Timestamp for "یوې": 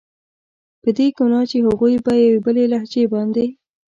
2.21-2.39